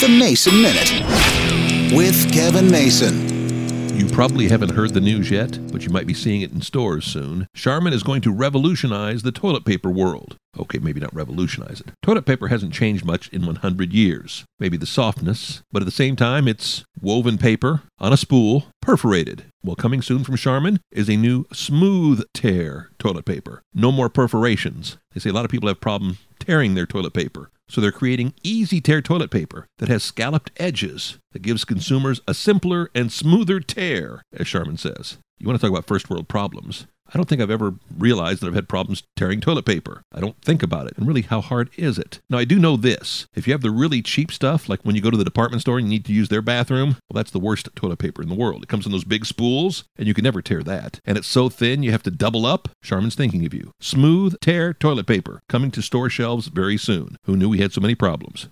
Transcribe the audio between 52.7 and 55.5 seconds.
Charmin's thinking of you. Smooth tear toilet paper